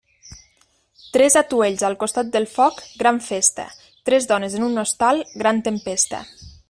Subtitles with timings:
[1.17, 3.67] Tres atuells al costat del foc, gran festa;
[4.11, 6.25] tres dones en un hostal, gran tempesta.